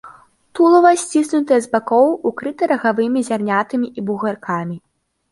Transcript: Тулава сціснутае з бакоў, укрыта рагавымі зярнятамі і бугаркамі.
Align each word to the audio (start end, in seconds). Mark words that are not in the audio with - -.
Тулава 0.59 0.91
сціснутае 1.01 1.59
з 1.65 1.67
бакоў, 1.75 2.07
укрыта 2.29 2.69
рагавымі 2.71 3.21
зярнятамі 3.27 3.87
і 3.97 4.05
бугаркамі. 4.09 4.77